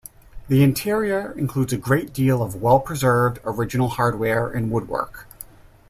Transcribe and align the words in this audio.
The 0.47 0.63
interior 0.63 1.31
includes 1.37 1.71
a 1.73 1.77
great 1.77 2.11
deal 2.11 2.41
of 2.41 2.59
well-preserved 2.59 3.37
original 3.45 3.89
hardware 3.89 4.47
and 4.49 4.71
woodwork. 4.71 5.27